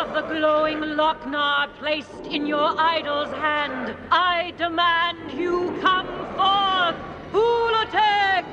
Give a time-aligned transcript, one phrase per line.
[0.00, 6.96] Of the glowing Lochnar placed in your idol's hand, I demand you come forth,
[7.32, 8.44] Hulatek!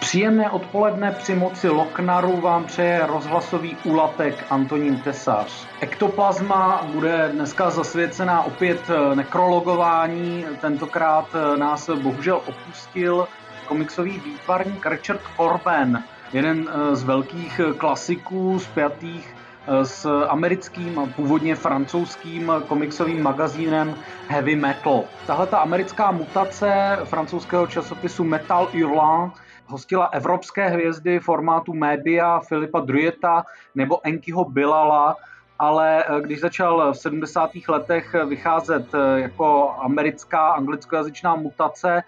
[0.00, 5.66] Příjemné odpoledne při moci Loknaru vám přeje rozhlasový úlatek Antonín Tesař.
[5.80, 10.46] Ektoplazma bude dneska zasvěcená opět nekrologování.
[10.60, 13.28] Tentokrát nás bohužel opustil
[13.66, 19.34] komiksový výtvarník Richard Corben, jeden z velkých klasiků spjatých
[19.82, 23.94] s americkým původně francouzským komiksovým magazínem
[24.28, 25.04] Heavy Metal.
[25.26, 29.32] Tahle ta americká mutace francouzského časopisu Metal Hurlant
[29.66, 33.44] hostila evropské hvězdy formátu Media, Filipa Drujeta
[33.74, 35.16] nebo Enkyho Bilala,
[35.58, 37.50] ale když začal v 70.
[37.68, 42.02] letech vycházet jako americká anglickojazyčná mutace,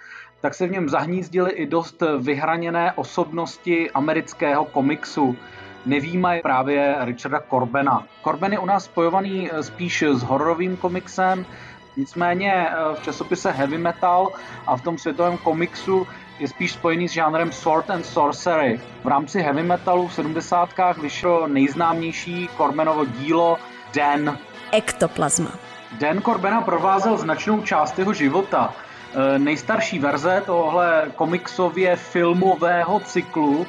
[0.47, 5.36] tak se v něm zahnízdily i dost vyhraněné osobnosti amerického komiksu.
[5.86, 8.06] Nevýma právě Richarda Corbena.
[8.25, 11.47] Corben je u nás spojovaný spíš s hororovým komiksem,
[11.97, 14.28] nicméně v časopise Heavy Metal
[14.67, 16.06] a v tom světovém komiksu
[16.39, 18.80] je spíš spojený s žánrem Sword and Sorcery.
[19.05, 20.69] V rámci heavy metalu v 70.
[21.02, 23.58] vyšlo nejznámější Corbenovo dílo
[23.94, 24.39] Den.
[24.72, 25.50] Ektoplazma.
[25.98, 28.74] Den Corbena provázel značnou část jeho života.
[29.39, 33.67] Nejstarší verze tohle komiksově filmového cyklu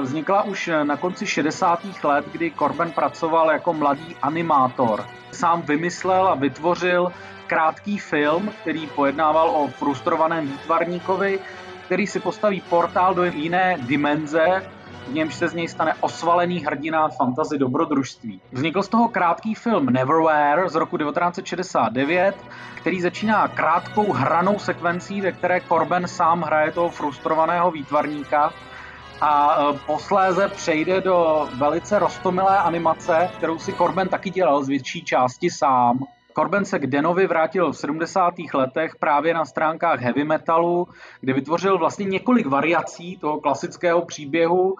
[0.00, 1.78] vznikla už na konci 60.
[2.04, 5.04] let, kdy Corben pracoval jako mladý animátor.
[5.34, 7.12] Sám vymyslel a vytvořil
[7.46, 11.38] krátký film, který pojednával o frustrovaném výtvarníkovi,
[11.86, 14.62] který si postaví portál do jiné dimenze,
[15.08, 18.40] v němž se z něj stane osvalený hrdina fantazy dobrodružství.
[18.52, 22.34] Vznikl z toho krátký film Neverwhere z roku 1969,
[22.80, 28.50] který začíná krátkou hranou sekvencí, ve které Corben sám hraje toho frustrovaného výtvarníka
[29.22, 35.50] a posléze přejde do velice rostomilé animace, kterou si Corben taky dělal z větší části
[35.50, 35.98] sám.
[36.38, 38.34] Corben se k Denovi vrátil v 70.
[38.54, 40.88] letech právě na stránkách heavy metalu,
[41.20, 44.76] kde vytvořil vlastně několik variací toho klasického příběhu.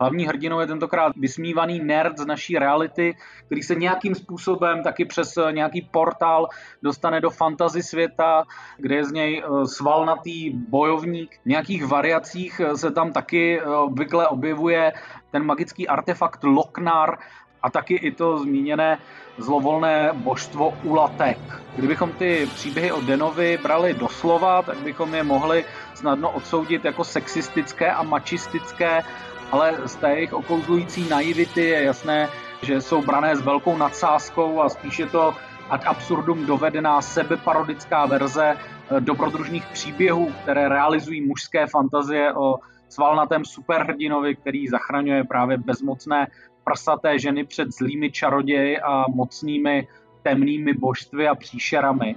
[0.00, 3.16] Hlavní hrdinou je tentokrát vysmívaný nerd z naší reality,
[3.46, 6.48] který se nějakým způsobem taky přes nějaký portál
[6.82, 8.44] dostane do fantasy světa,
[8.76, 11.38] kde je z něj svalnatý bojovník.
[11.42, 14.92] V nějakých variacích se tam taky obvykle objevuje
[15.30, 17.18] ten magický artefakt Loknar,
[17.62, 18.98] a taky i to zmíněné
[19.38, 21.38] zlovolné božstvo Ulatek.
[21.74, 27.92] Kdybychom ty příběhy o Denovi brali doslova, tak bychom je mohli snadno odsoudit jako sexistické
[27.92, 29.02] a mačistické,
[29.50, 32.28] ale z té jejich okouzlující naivity je jasné,
[32.62, 35.34] že jsou brané s velkou nadsázkou a spíš je to
[35.70, 38.56] ad absurdum dovedená sebeparodická verze
[39.00, 42.58] dobrodružných příběhů, které realizují mužské fantazie o
[42.92, 46.26] svalnatém superhrdinovi, který zachraňuje právě bezmocné
[46.64, 49.88] prsaté ženy před zlými čaroději a mocnými
[50.22, 52.16] temnými božstvy a příšerami.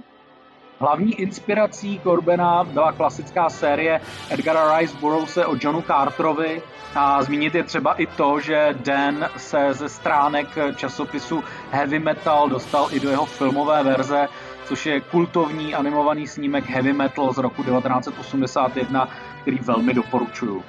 [0.78, 6.62] Hlavní inspirací Corbena byla klasická série Edgara Rice Burroughse o Johnu Carterovi
[6.94, 10.46] a zmínit je třeba i to, že Dan se ze stránek
[10.76, 14.28] časopisu Heavy Metal dostal i do jeho filmové verze,
[14.64, 19.08] což je kultovní animovaný snímek Heavy Metal z roku 1981,
[19.42, 20.64] který velmi doporučuju.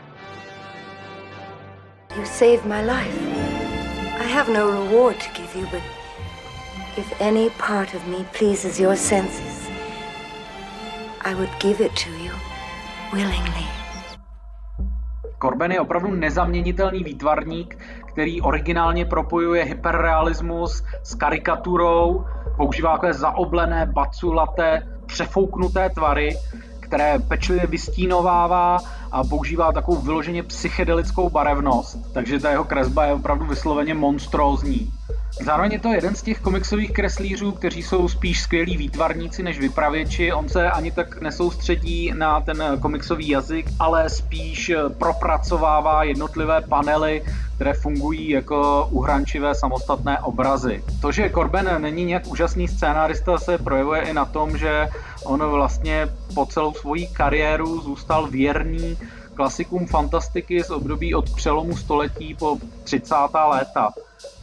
[2.18, 3.18] You saved my life.
[4.20, 5.84] I have no reward to give you, but
[6.98, 9.70] if any part of me pleases your senses,
[11.22, 12.32] I would give it to you
[13.14, 13.66] willingly.
[15.42, 17.78] Corben je opravdu nezaměnitelný výtvarník,
[18.16, 22.26] který originálně propojuje hyperrealismus s karikaturou,
[22.58, 26.38] používá takové zaoblené, baculaté, přefouknuté tvary,
[26.80, 28.78] které pečlivě vystínovává
[29.12, 34.92] a používá takovou vyloženě psychedelickou barevnost, takže ta jeho kresba je opravdu vysloveně monstrózní.
[35.42, 40.34] Zároveň je to jeden z těch komiksových kreslířů, kteří jsou spíš skvělí výtvarníci než vypravěči.
[40.34, 47.22] On se ani tak nesoustředí na ten komiksový jazyk, ale spíš propracovává jednotlivé panely,
[47.56, 50.84] které fungují jako uhrančivé samostatné obrazy.
[51.02, 54.88] To, že Corben není nějak úžasný scénárista, se projevuje i na tom, že
[55.26, 58.98] on vlastně po celou svoji kariéru zůstal věrný
[59.34, 63.16] klasikům fantastiky z období od přelomu století po 30.
[63.50, 63.90] léta.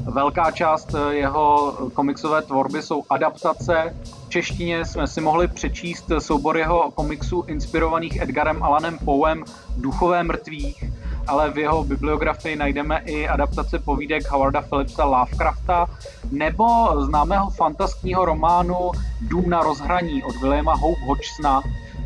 [0.01, 3.97] Velká část jeho komiksové tvorby jsou adaptace.
[4.27, 9.45] V češtině jsme si mohli přečíst soubor jeho komiksů inspirovaných Edgarem Allanem Poem
[9.77, 10.85] Duchové mrtvých,
[11.27, 15.87] ale v jeho bibliografii najdeme i adaptace povídek Howarda Phillipsa Lovecrafta
[16.31, 16.65] nebo
[17.05, 18.91] známého fantastního románu
[19.21, 21.63] Dům na rozhraní od Williama Hope Hodgsona,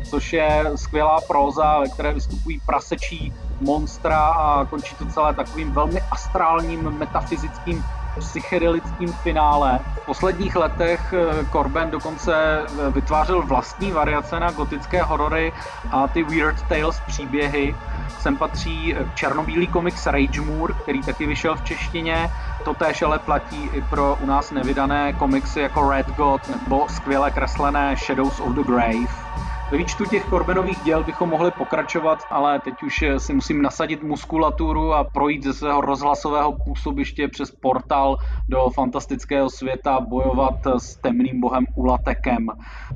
[0.09, 6.01] což je skvělá próza, ve které vystupují prasečí monstra a končí to celé takovým velmi
[6.11, 7.83] astrálním, metafyzickým
[8.19, 9.79] psychedelickým finále.
[10.01, 15.53] V posledních letech eh, Corben dokonce eh, vytvářel vlastní variace na gotické horory
[15.91, 17.75] a ty Weird Tales příběhy.
[18.19, 22.29] Sem patří eh, černobílý komiks Rage Moor, který taky vyšel v češtině.
[22.65, 27.31] To též ale platí i pro u nás nevydané komiksy jako Red God nebo skvěle
[27.31, 29.27] kreslené Shadows of the Grave.
[29.71, 34.93] Ve výčtu těch Corbenových děl bychom mohli pokračovat, ale teď už si musím nasadit muskulaturu
[34.93, 38.17] a projít ze svého rozhlasového působiště přes portál
[38.49, 42.47] do fantastického světa, bojovat s temným bohem Ulatekem.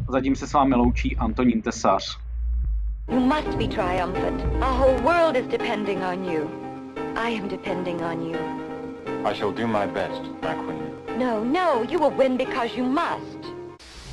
[0.09, 2.17] Zatím se s vámi loučí Antonín Tesař.
[3.11, 4.41] You must be triumphant.
[4.41, 6.49] Our whole world is depending on you.
[7.15, 8.37] I am depending on you.
[9.25, 10.91] I shall do my best, my queen.
[11.19, 13.50] No, no, you will win because you must.